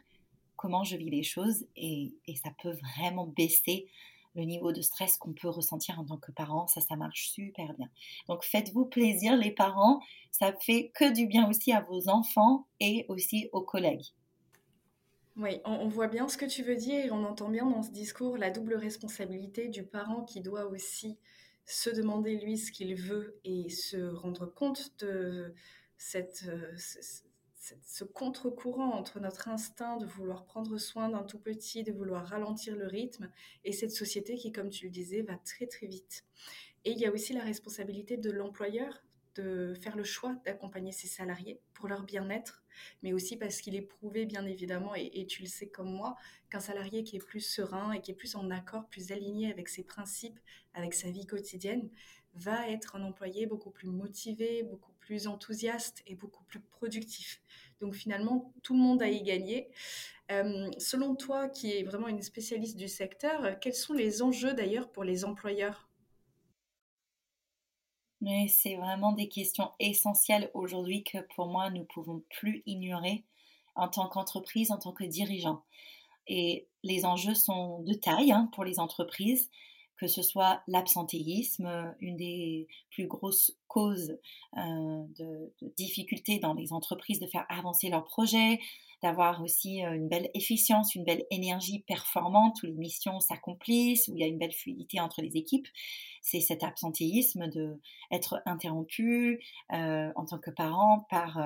[0.56, 3.88] comment je vis les choses et, ça peut vraiment baisser
[4.36, 6.68] le niveau de stress qu'on peut ressentir en tant que parent.
[6.68, 7.90] Ça, ça marche super bien.
[8.28, 10.00] Donc faites-vous plaisir les parents,
[10.32, 14.06] ça fait que du bien aussi à vos enfants et aussi aux collègues.
[15.38, 17.92] Oui, on, voit bien ce que tu veux dire et on entend bien dans ce
[17.92, 21.18] discours la double responsabilité du parent qui doit aussi
[21.66, 25.54] se demander lui ce qu'il veut et se rendre compte de
[25.98, 26.46] cette,
[27.62, 32.76] ce contre-courant entre notre instinct de vouloir prendre soin d'un tout petit, de vouloir ralentir
[32.76, 33.30] le rythme,
[33.64, 36.26] et cette société qui, comme tu le disais, va très très vite.
[36.86, 39.04] Et il y a aussi la responsabilité de l'employeur
[39.36, 42.64] de faire le choix d'accompagner ses salariés pour leur bien-être,
[43.02, 46.16] mais aussi parce qu'il est prouvé, bien évidemment, et, tu le sais comme moi,
[46.50, 49.70] qu'un salarié qui est plus serein et qui est plus en accord, plus aligné avec
[49.70, 50.40] ses principes,
[50.74, 51.90] avec sa vie quotidienne,
[52.34, 57.42] va être un employé beaucoup plus motivé, beaucoup plus enthousiaste et beaucoup plus productif.
[57.82, 59.70] Donc finalement, tout le monde a y gagné.
[60.32, 64.90] Euh, selon toi, qui est vraiment une spécialiste du secteur, quels sont les enjeux d'ailleurs
[64.92, 65.90] pour les employeurs?
[68.22, 73.26] Mais c'est vraiment des questions essentielles aujourd'hui que pour moi, nous ne pouvons plus ignorer
[73.76, 75.64] en tant qu'entreprise, en tant que dirigeant.
[76.28, 79.50] Et les enjeux sont de taille hein, pour les entreprises
[80.02, 84.18] que ce soit l'absentéisme, euh, une des plus grosses causes
[84.58, 88.60] euh, de, difficultés dans les entreprises de faire avancer leurs projets,
[89.04, 94.16] d'avoir aussi euh, une belle efficience, une belle énergie performante où les missions s'accomplissent, où
[94.16, 95.68] il y a une belle fluidité entre les équipes.
[96.24, 101.38] C'est cet absentéisme de être interrompu en tant que parent par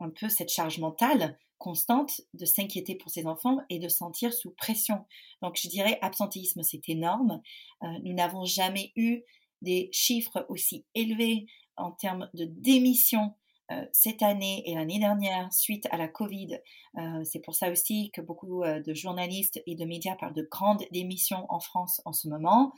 [0.00, 4.50] un peu cette charge mentale constante de s'inquiéter pour ses enfants et de sentir sous
[4.50, 5.06] pression.
[5.40, 7.40] Donc je dirais absentéisme, c'est énorme.
[7.82, 9.22] Euh, nous n'avons jamais eu
[9.62, 11.46] des chiffres aussi élevés
[11.78, 13.32] en termes de démission
[13.72, 16.60] euh, cette année et l'année dernière suite à la Covid.
[16.98, 20.84] Euh, c'est pour ça aussi que beaucoup de journalistes et de médias parlent de grandes
[20.92, 22.74] démissions en France en ce moment.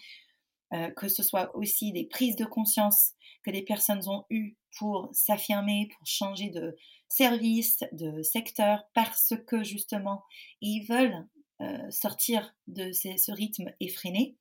[0.96, 5.88] que ce soit aussi des prises de conscience que les personnes ont eues pour s'affirmer,
[5.96, 6.76] pour changer de,
[7.08, 10.22] services, de secteurs, parce que justement,
[10.60, 11.26] ils veulent
[11.62, 14.36] euh, sortir de ce, rythme effréné,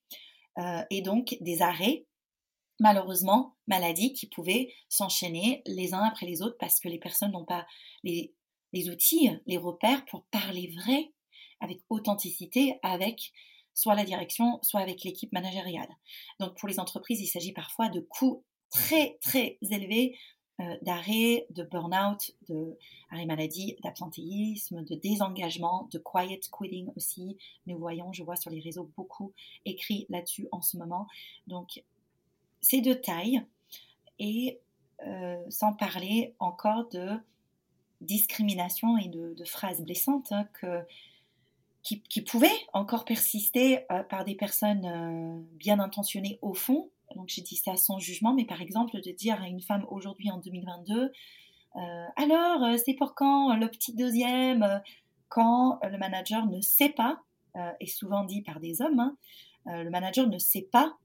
[0.57, 2.05] euh, et donc des arrêts,
[2.79, 7.45] malheureusement, maladies qui pouvaient s'enchaîner les uns après les autres parce que les personnes n'ont
[7.45, 7.65] pas
[8.03, 8.33] les,
[8.73, 11.13] les outils, les repères pour parler vrai,
[11.61, 13.31] avec authenticité, avec
[13.73, 15.89] soit la direction, soit avec l'équipe managériale.
[16.39, 20.17] Donc pour les entreprises, il s'agit parfois de coûts très très élevés
[20.61, 22.77] euh, d'arrêt, de burn-out, de
[23.09, 27.37] arrêt maladie, d'absentéisme, de désengagement, de quiet quitting aussi.
[27.67, 29.33] Nous voyons, je vois sur les réseaux beaucoup
[29.65, 31.07] écrit là-dessus en ce moment.
[31.47, 31.83] Donc,
[32.61, 33.43] c'est de taille
[34.17, 34.61] et
[35.05, 37.17] euh, sans parler encore de
[37.99, 40.85] discrimination et de, phrases blessantes hein, que,
[41.83, 47.55] qui, pouvaient encore persister euh, par des personnes bien intentionnées au fond donc j'ai dit
[47.55, 51.11] ça sans jugement, mais par exemple de dire à une femme aujourd'hui en 2022,
[51.75, 54.79] euh, alors euh, c'est pour quand le petit deuxième, euh,
[55.27, 57.19] quand le manager ne sait pas,
[57.79, 59.15] et souvent dit par des hommes, hein,
[59.65, 60.97] le manager ne sait pas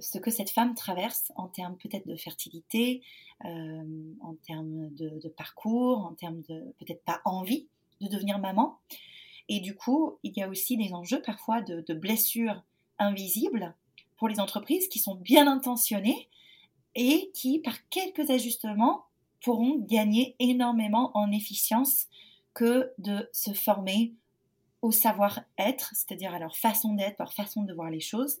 [0.00, 3.02] ce que cette femme traverse en termes peut-être de fertilité,
[3.42, 7.68] en termes de, parcours, en termes de peut-être pas envie
[8.02, 8.76] de devenir maman.
[9.48, 12.62] Et du coup, il y a aussi des enjeux parfois de blessures
[12.98, 13.74] invisibles
[14.22, 16.28] pour les entreprises qui sont bien intentionnées
[16.94, 19.06] et qui, par quelques ajustements,
[19.42, 22.06] pourront gagner énormément en efficience
[22.54, 24.14] que de se former
[24.80, 28.36] au savoir-être, c'est-à-dire à leur façon d'être, leur façon de voir les choses,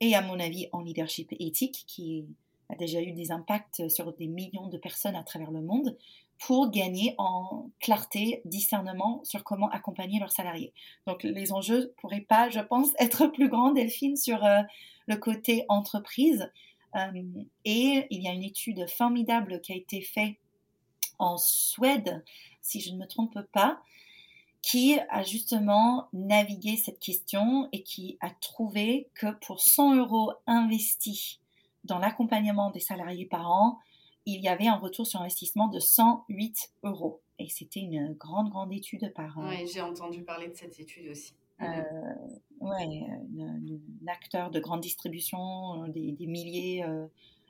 [0.00, 2.24] et à mon avis en leadership éthique, qui
[2.68, 5.96] a déjà eu des impacts sur des millions de personnes à travers le monde,
[6.40, 10.72] pour gagner en clarté, discernement sur comment accompagner leurs salariés.
[11.06, 14.62] Donc les enjeux ne pourraient pas, je pense, être plus grands, Delphine, sur euh,
[15.16, 16.50] côté entreprise.
[16.96, 17.22] Euh,
[17.64, 20.36] et il y a une étude formidable qui a été faite
[21.18, 22.24] en Suède,
[22.60, 23.80] si je ne me trompe pas,
[24.62, 31.40] qui a justement navigué cette question et qui a trouvé que pour 100 euros investis
[31.84, 33.78] dans l'accompagnement des salariés par an,
[34.26, 37.22] il y avait un retour sur investissement de 108 euros.
[37.38, 39.38] Et c'était une grande, grande étude par...
[39.38, 41.32] Euh, oui, j'ai entendu parler de cette étude aussi.
[41.62, 42.14] Euh,
[42.60, 43.06] ouais,
[43.38, 47.06] un acteur de grande distribution, des, milliers euh,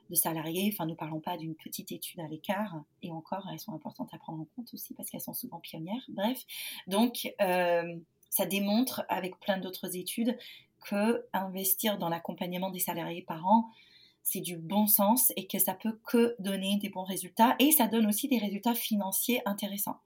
[0.09, 0.69] de salariés.
[0.73, 2.83] Enfin, nous parlons pas d'une petite étude à l'écart.
[3.01, 6.05] Et encore, elles sont importantes à prendre en compte aussi parce qu'elles sont souvent pionnières.
[6.09, 6.45] Bref,
[6.87, 10.37] donc ça démontre avec plein d'autres études
[10.81, 13.69] que investir dans l'accompagnement des salariés par an,
[14.23, 17.87] c'est du bon sens et que ça peut que donner des bons résultats et ça
[17.87, 19.99] donne aussi des résultats financiers intéressants.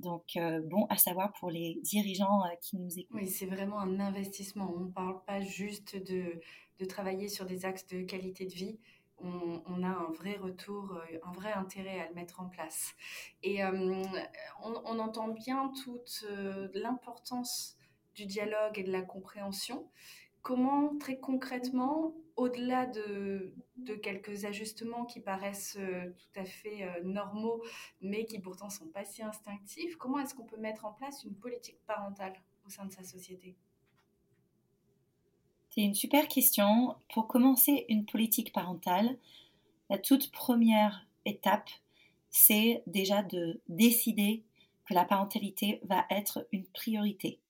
[0.00, 3.20] Donc, euh, bon à savoir pour les dirigeants euh, qui nous écoutent.
[3.20, 4.72] Oui, c'est vraiment un investissement.
[4.76, 6.40] On ne parle pas juste de,
[6.78, 8.78] de, travailler sur des axes de qualité de vie.
[9.18, 12.94] On, a un vrai retour, euh, un vrai intérêt à le mettre en place.
[13.42, 16.26] Et on, entend bien toute
[16.74, 17.78] l'importance
[18.14, 19.88] du dialogue et de la compréhension
[20.46, 23.52] comment très concrètement, au-delà de,
[24.00, 27.64] quelques ajustements qui paraissent euh, tout à fait euh, normaux,
[28.00, 31.34] mais qui pourtant sont pas si instinctifs, comment est-ce qu'on peut mettre en place une
[31.34, 32.32] politique parentale
[32.64, 33.56] au sein de sa société?
[35.70, 36.94] C'est une super question.
[37.12, 39.18] Pour commencer une politique parentale,
[39.90, 41.70] la toute première étape,
[42.30, 44.44] c'est déjà de décider
[44.88, 47.40] que la parentalité va être une priorité.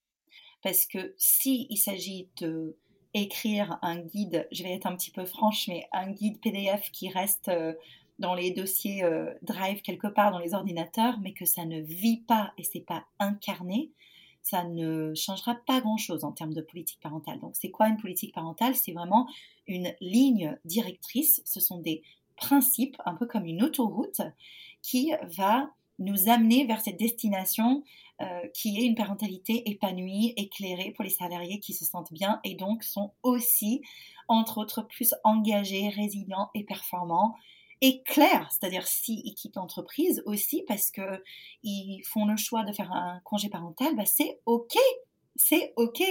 [0.63, 2.75] Parce que s'il il s'agit de
[3.13, 7.09] écrire un guide, je vais être un petit peu franche, mais un guide PDF qui
[7.09, 7.73] reste euh,
[8.19, 12.21] dans les dossiers euh, Drive quelque part dans les ordinateurs, mais que ça ne vit
[12.21, 13.91] pas et c'est pas incarné,
[14.43, 17.39] ça ne changera pas grand-chose en termes de politique parentale.
[17.39, 18.75] Donc c'est quoi une politique parentale?
[18.75, 19.27] C'est vraiment
[19.67, 22.01] une ligne directrice, ce sont des
[22.37, 24.21] principes, un peu comme une autoroute,
[24.81, 27.83] qui va nous amener vers cette destination
[28.21, 32.55] euh, qui est une parentalité épanouie, éclairée pour les salariés qui se sentent bien et
[32.55, 33.81] donc sont aussi,
[34.27, 37.35] entre autres, plus engagés, résilients et performants
[37.81, 41.23] et clairs, c'est-à-dire s'ils quittent l'entreprise aussi parce que
[41.63, 44.75] ils font le choix de faire un congé parental, bah c'est ok,
[45.35, 46.01] c'est ok,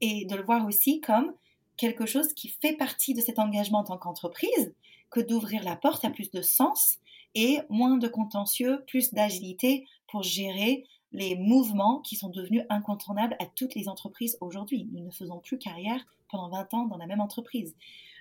[0.00, 1.34] et de le voir aussi comme
[1.76, 4.74] quelque chose qui fait partie de cet engagement en tant qu'entreprise,
[5.10, 6.98] que d'ouvrir la porte à plus de sens
[7.34, 13.46] et moins de contentieux, plus d'agilité pour gérer les mouvements qui sont devenus incontournables à
[13.46, 14.88] toutes les entreprises aujourd'hui.
[14.92, 17.74] Nous ne faisons plus carrière pendant 20 ans dans la même entreprise.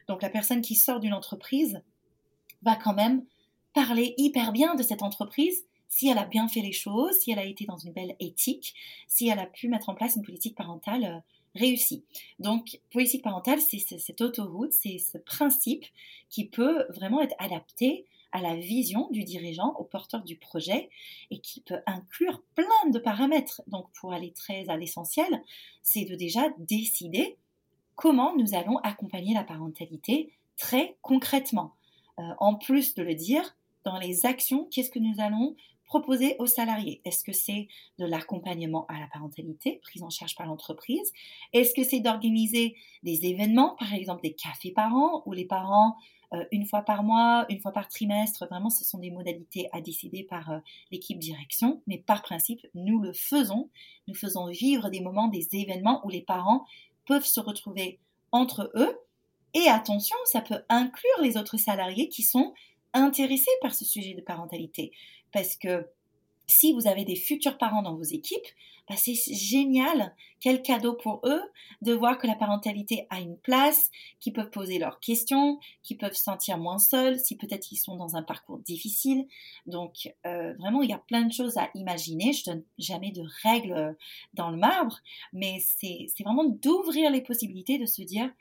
[0.08, 1.82] Donc la personne qui sort d'une entreprise
[2.62, 3.26] va quand même
[3.74, 7.40] parler hyper bien de cette entreprise si elle a bien fait les choses, si elle
[7.40, 8.74] a été dans une belle éthique,
[9.08, 11.20] si elle a pu mettre en place une politique parentale euh,
[11.56, 12.04] réussie.
[12.40, 15.86] Donc, politique parentale, c'est cette autoroute, c'est ce principe
[16.30, 20.90] qui peut vraiment être adapté à la vision du dirigeant, au porteur du projet,
[21.32, 23.62] et qui peut inclure plein de paramètres.
[23.68, 25.44] Donc pour aller très à l'essentiel,
[25.82, 27.38] c'est de déjà décider
[27.96, 31.74] comment nous allons accompagner la parentalité très concrètement.
[32.20, 36.46] Euh, en plus de le dire, dans les actions, qu'est-ce que nous allons proposer aux
[36.46, 37.02] salariés?
[37.06, 41.12] Est-ce que c'est de l'accompagnement à la parentalité, prise en charge par l'entreprise?
[41.54, 45.96] Est-ce que c'est d'organiser des événements, par exemple des cafés parents, où les parents
[46.52, 48.46] une fois par mois, une fois par trimestre.
[48.48, 50.60] Vraiment, ce sont des modalités à décider par euh,
[50.92, 53.70] l'équipe direction, mais par principe, nous le faisons.
[54.08, 56.66] Nous faisons vivre des moments, des événements où les parents
[57.06, 58.00] peuvent se retrouver
[58.32, 58.98] entre eux.
[59.54, 62.54] Et attention, ça peut inclure les autres salariés qui sont
[62.94, 64.92] intéressés par ce sujet de parentalité.
[65.32, 65.88] Parce que
[66.48, 68.48] si vous avez des futurs parents dans vos équipes,
[68.88, 70.16] bah, c'est génial.
[70.40, 71.42] Quel cadeau pour eux
[71.82, 76.14] de voir que la parentalité a une place, qu'ils peuvent poser leurs questions, qu'ils peuvent
[76.14, 79.28] se sentir moins seuls si peut-être ils sont dans un parcours difficile.
[79.66, 82.34] Donc euh, vraiment, il y a plein de choses à imaginer.
[82.34, 83.94] Je donne jamais de règles euh,
[84.34, 85.00] dans le marbre,
[85.34, 88.32] mais c'est vraiment d'ouvrir les possibilités de se dire,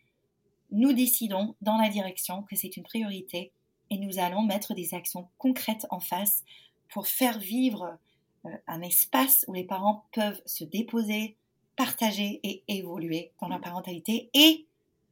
[0.70, 3.52] nous décidons dans la direction que c'est une priorité
[3.90, 6.44] et nous allons mettre des actions concrètes en face
[6.88, 7.98] pour faire vivre
[8.66, 11.36] un espace où les parents peuvent se déposer,
[11.76, 14.66] partager et évoluer dans leur parentalité et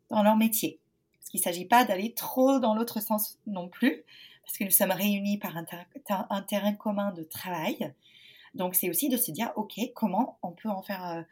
[0.09, 0.79] dans leur métier.
[1.19, 4.05] Parce qu'il ne s'agit pas d'aller trop dans l'autre sens non plus,
[4.45, 5.65] parce que nous sommes réunis par un,
[6.09, 7.93] un terrain commun de travail.
[8.55, 11.23] Donc c'est aussi de se dire, OK, comment on peut en faire euh,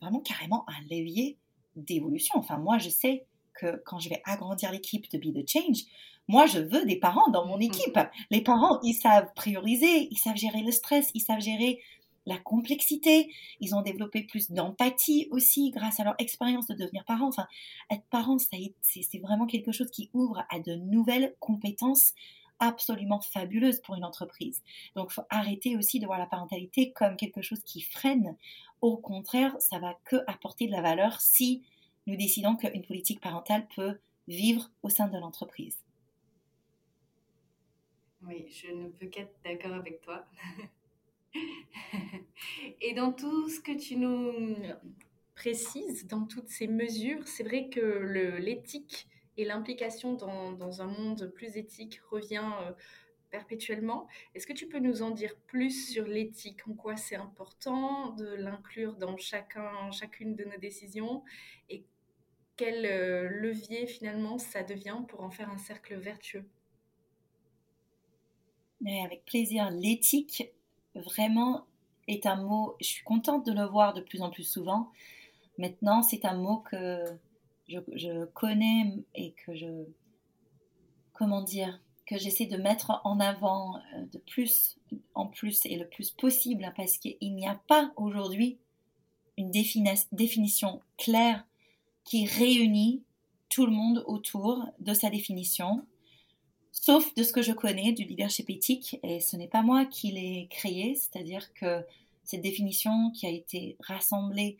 [0.00, 1.36] vraiment carrément un levier
[1.76, 2.38] d'évolution.
[2.38, 3.26] Enfin, moi, je sais
[3.60, 5.84] que quand je vais agrandir l'équipe de Be the Change,
[6.28, 7.98] moi, je veux des parents dans mon équipe.
[8.30, 11.80] Les parents, ils savent prioriser, ils savent gérer le stress, ils savent gérer
[12.26, 13.32] la complexité.
[13.58, 17.26] Ils ont développé plus d'empathie aussi grâce à leur expérience de devenir parent.
[17.26, 17.48] Enfin,
[17.90, 22.12] être parent, c'est vraiment quelque chose qui ouvre à de nouvelles compétences
[22.60, 24.62] absolument fabuleuses pour une entreprise.
[24.94, 28.36] Donc, il faut arrêter aussi de voir la parentalité comme quelque chose qui freine.
[28.82, 31.62] Au contraire, ça va que apporter de la valeur si
[32.06, 35.76] nous décidons qu'une politique parentale peut vivre au sein de l'entreprise.
[38.22, 40.26] Oui, je ne peux qu'être d'accord avec toi.
[42.80, 44.56] Et dans tout ce que tu nous
[45.34, 47.80] précises, dans toutes ces mesures, c'est vrai que
[48.38, 52.72] l'éthique et l'implication dans, un monde plus éthique revient euh,
[53.30, 54.06] perpétuellement.
[54.34, 56.68] Est-ce que tu peux nous en dire plus sur l'éthique?
[56.68, 61.24] En quoi c'est important de l'inclure dans chacun, chacune de nos décisions?
[61.70, 61.84] Et
[62.60, 66.44] quel euh, levier finalement ça devient pour en faire un cercle vertueux?
[69.02, 69.70] Avec plaisir.
[69.70, 70.50] L'éthique,
[70.94, 71.64] vraiment,
[72.06, 74.90] est un mot, je suis contente de le voir de plus en plus souvent.
[75.56, 77.02] Maintenant, c'est un mot que
[77.66, 79.84] je, connais et que je,
[81.14, 84.78] comment dire, que j'essaie de mettre en avant euh, de plus
[85.14, 88.58] en plus et le plus possible parce qu'il n'y a pas aujourd'hui
[89.38, 91.46] une définition claire
[92.04, 93.02] qui réunit
[93.48, 95.84] tout le monde autour de sa définition,
[96.72, 100.12] sauf de ce que je connais du leadership éthique, et ce n'est pas moi qui
[100.12, 101.84] l'ai créé, c'est-à-dire que
[102.24, 104.56] cette définition qui a été rassemblée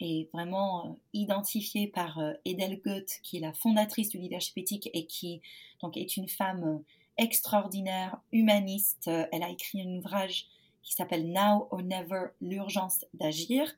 [0.00, 4.88] et vraiment euh, identifiée par euh, Edel Goethe, qui est la fondatrice du leadership éthique
[4.94, 5.42] et qui
[5.82, 6.78] donc est une femme euh,
[7.18, 9.10] extraordinaire, humaniste.
[9.30, 10.46] Elle a écrit un ouvrage
[10.82, 13.70] qui s'appelle Now or Never, l'urgence d'agir,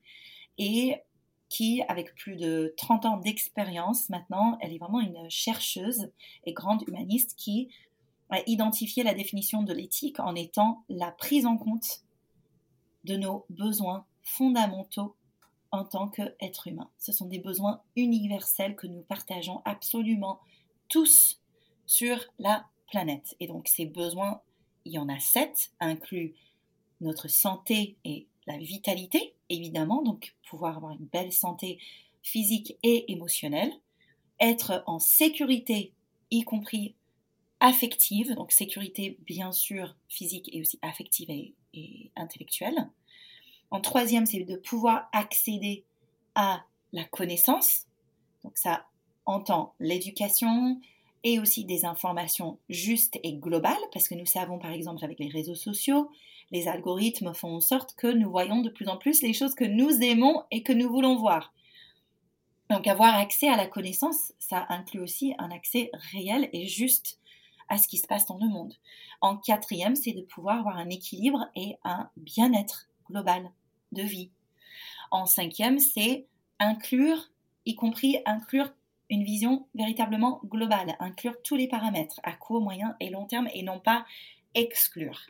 [0.59, 0.95] et
[1.53, 6.11] qui, avec plus de 30 ans d'expérience maintenant, elle est vraiment une chercheuse
[6.45, 7.69] et grande humaniste qui
[8.31, 12.05] a identifié la définition de l'éthique en étant la prise en compte
[13.05, 15.15] de nos besoins fondamentaux
[15.73, 16.89] en tant qu'être humain.
[16.97, 20.41] Ce sont des besoins universels que nous partageons absolument
[20.89, 21.39] tous
[21.85, 23.37] sur la planète.
[23.41, 24.41] Et donc ces besoins,
[24.87, 26.35] il y en a sept, incluent
[27.03, 31.79] notre santé et la vitalité, évidemment, donc pouvoir avoir une belle santé
[32.23, 33.73] physique et émotionnelle,
[34.41, 35.93] être en sécurité,
[36.31, 36.95] y compris
[37.61, 41.55] affective, donc sécurité bien sûr physique et aussi affective et,
[42.17, 42.91] intellectuelle.
[43.71, 45.85] En troisième, c'est de pouvoir accéder
[46.35, 47.87] à la connaissance,
[48.45, 48.87] donc ça
[49.25, 50.81] entend l'éducation
[51.25, 55.29] et aussi des informations justes et globales, parce que nous savons par exemple avec les
[55.29, 56.11] réseaux sociaux,
[56.53, 59.65] les algorithmes font en sorte que nous voyons de plus en plus les choses que
[59.65, 61.53] nous aimons et que nous voulons voir.
[62.71, 67.19] Donc avoir accès à la connaissance, ça inclut aussi un accès réel et juste
[67.69, 68.75] à ce qui se passe dans le monde.
[69.21, 73.51] En quatrième, c'est de pouvoir avoir un équilibre et un bien-être global
[73.93, 74.31] de vie.
[75.11, 76.27] En cinquième, c'est
[76.59, 77.31] inclure,
[77.65, 78.71] y compris inclure
[79.11, 83.63] une vision véritablement globale, inclure tous les paramètres à court, moyen et long terme et
[83.63, 84.07] non pas
[84.55, 85.27] exclure.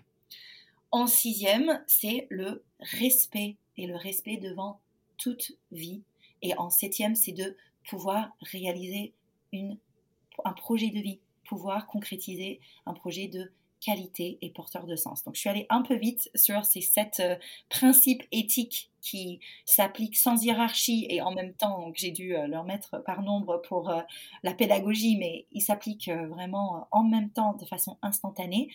[0.92, 4.78] En sixième, c'est le respect et le respect devant
[5.16, 6.02] toute vie.
[6.42, 7.56] Et en septième, c'est de
[7.88, 9.14] pouvoir réaliser
[9.52, 11.18] un projet de vie,
[11.48, 15.24] pouvoir concrétiser un projet de qualité et porteur de sens.
[15.24, 17.36] Donc je suis allée un peu vite sur ces sept euh,
[17.68, 22.62] principes éthiques qui s'appliquent sans hiérarchie et en même temps que j'ai dû euh, leur
[22.62, 24.02] mettre par nombre pour euh,
[24.44, 28.68] la pédagogie, mais ils s'appliquent vraiment en même temps de façon instantanée.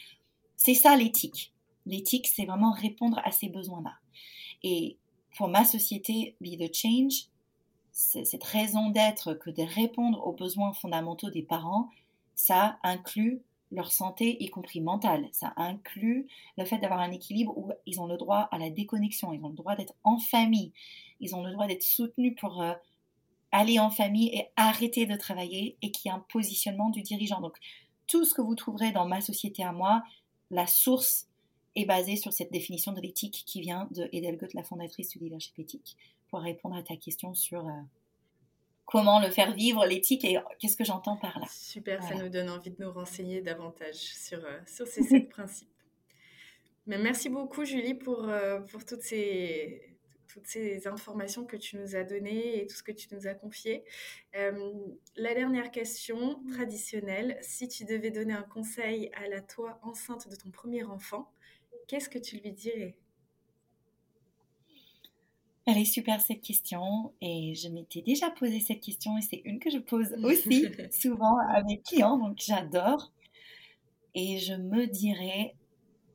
[0.57, 1.53] C'est ça l'éthique.
[1.87, 3.95] L'éthique, c'est vraiment répondre à ces besoins-là.
[4.63, 4.97] Et
[5.35, 7.27] pour ma société, Be the Change,
[7.91, 11.89] cette raison d'être que de répondre aux besoins fondamentaux des parents,
[12.35, 15.27] ça inclut leur santé, y compris mentale.
[15.31, 16.27] Ça inclut
[16.57, 19.49] le fait d'avoir un équilibre où ils ont le droit à la déconnexion, ils ont
[19.49, 20.71] le droit d'être en famille,
[21.19, 22.73] ils ont le droit d'être soutenus pour euh,
[23.51, 27.41] aller en famille et arrêter de travailler et qu'il y ait un positionnement du dirigeant.
[27.41, 27.57] Donc,
[28.07, 30.03] tout ce que vous trouverez dans ma société à moi,
[30.49, 31.27] la source
[31.77, 34.09] est basé sur cette définition de l'éthique qui vient de
[34.53, 35.95] la fondatrice du leadership éthique,
[36.29, 37.71] pour répondre à ta question sur euh,
[38.85, 41.45] comment le faire vivre, l'éthique, et qu'est-ce que j'entends par là.
[41.49, 45.69] Super, ça nous donne envie de nous renseigner davantage sur, euh, sur ces sept principes.
[46.87, 49.97] Mais merci beaucoup, Julie, pour, euh, pour toutes, ces,
[50.27, 53.35] toutes ces informations que tu nous as données et tout ce que tu nous as
[53.35, 53.83] confié.
[54.33, 60.35] la dernière question traditionnelle, si tu devais donner un conseil à la toi enceinte de
[60.35, 61.29] ton premier enfant,
[61.87, 62.97] qu'est-ce que tu lui dirais?
[65.65, 69.59] Elle est super cette question et je m'étais déjà posé cette question et c'est une
[69.59, 73.11] que je pose aussi souvent à mes clients, donc j'adore.
[74.13, 75.55] Et je me dirais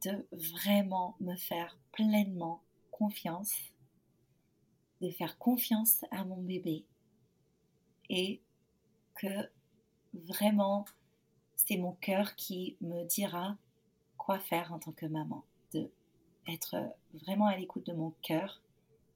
[0.05, 3.53] de vraiment me faire pleinement confiance,
[5.01, 6.85] de faire confiance à mon bébé
[8.09, 8.41] et
[9.15, 9.51] que
[10.15, 10.87] vraiment
[11.57, 13.57] c'est mon cœur qui me dira
[14.17, 15.91] quoi faire en tant que maman de
[16.49, 16.77] être
[17.15, 18.63] vraiment à l'écoute de mon cœur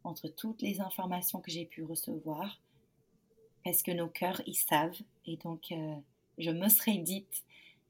[0.04, 2.60] entre toutes les informations que j'ai pu recevoir,
[3.64, 5.00] parce que nos cœurs, ils savent.
[5.26, 5.96] Et donc, euh,
[6.38, 7.44] je me serais dite,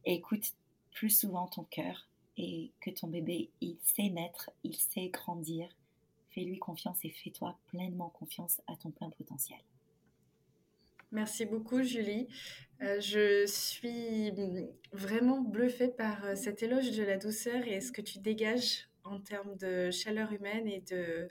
[0.05, 0.55] écoute
[0.93, 2.09] plus souvent ton cœur
[2.39, 5.69] et que ton bébé, il sait naître, il sait grandir.
[6.31, 9.59] Fais-lui confiance et fais-toi pleinement confiance à ton plein potentiel.
[11.13, 12.29] Merci beaucoup, Julie.
[12.83, 14.33] Euh, je suis
[14.93, 19.19] vraiment bluffée par euh, cet éloge de la douceur et ce que tu dégages en
[19.19, 21.29] termes de chaleur humaine et de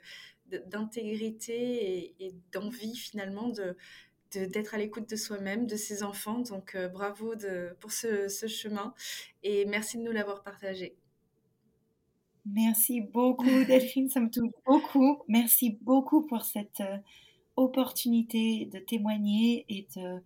[0.70, 3.76] d'intégrité et, d'envie finalement de
[4.32, 6.40] d'être à l'écoute de soi-même, de ses enfants.
[6.40, 8.92] Donc euh, bravo de, pour ce, ce, chemin
[9.42, 10.94] et merci de nous l'avoir partagé.
[12.44, 15.22] Merci beaucoup Delphine, ça me touche beaucoup.
[15.26, 16.82] Merci beaucoup pour cette
[17.56, 20.20] opportunité de témoigner et de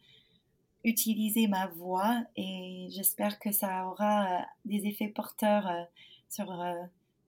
[0.84, 5.82] utiliser ma voix et j'espère que ça aura euh, des effets porteurs euh,
[6.28, 6.74] sur euh,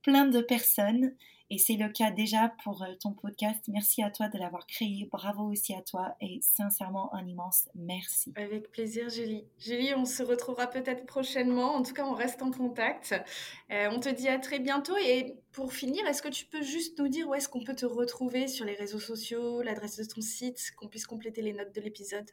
[0.03, 1.15] plein de personnes
[1.51, 3.63] Et c'est le cas déjà pour ton podcast.
[3.69, 5.07] Merci à toi de l'avoir créé.
[5.13, 8.33] Bravo aussi à toi et sincèrement un immense merci.
[8.37, 9.45] Avec plaisir, Julie.
[9.59, 11.75] Julie, on se retrouvera peut-être prochainement.
[11.75, 13.15] En tout cas, on reste en contact.
[13.71, 14.97] On te dit à très bientôt.
[14.97, 17.87] Et pour finir, est-ce que tu peux juste nous dire où est-ce qu'on peut te
[17.87, 21.83] retrouver sur les réseaux sociaux, l'adresse de ton site, qu'on puisse compléter les notes de
[21.83, 22.31] l'épisode?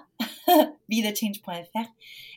[0.88, 1.90] bethethange.fr.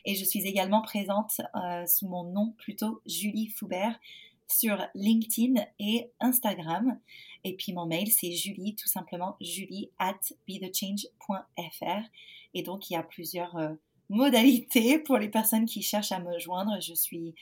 [0.05, 3.97] Et je suis également présente euh, sous mon nom plutôt Julie Foubert
[4.49, 6.99] sur LinkedIn et Instagram.
[7.43, 12.01] Et puis mon mail, c'est julie, tout simplement julie at bethethange.fr.
[12.53, 13.69] Et donc, il y a plusieurs euh,
[14.09, 16.79] modalités pour les personnes qui cherchent à me joindre.
[16.81, 17.35] Je suis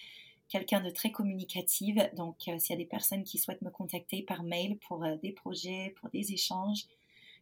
[0.48, 2.10] quelqu'un de très communicative.
[2.14, 5.16] Donc, euh, s'il y a des personnes qui souhaitent me contacter par mail pour euh,
[5.22, 6.86] des projets, pour des échanges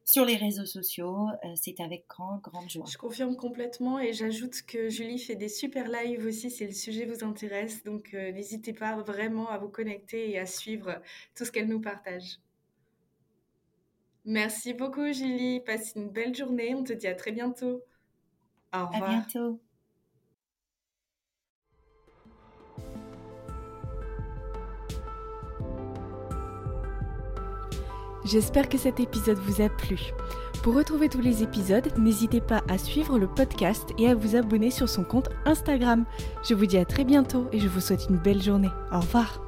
[0.05, 2.85] sur les réseaux sociaux, euh, c'est avec grand, grande joie.
[2.91, 7.05] Je confirme complètement et j'ajoute que Julie fait des super lives aussi si le sujet
[7.05, 7.83] vous intéresse.
[7.83, 11.01] Donc, n'hésitez pas vraiment à vous connecter et à suivre
[11.35, 12.39] tout ce qu'elle nous partage.
[14.25, 15.61] Merci beaucoup, Julie.
[15.61, 16.75] Passe une belle journée.
[16.75, 17.81] On te dit à très bientôt.
[18.73, 19.03] Au revoir.
[19.03, 19.59] À bientôt.
[28.25, 29.99] J'espère que cet épisode vous a plu.
[30.63, 34.71] Pour retrouver tous les épisodes, n'hésitez pas à suivre le podcast et à vous abonner
[34.71, 36.05] sur son compte Instagram.
[36.47, 38.71] Je vous dis à très bientôt et je vous souhaite une belle journée.
[38.93, 39.41] Au revoir.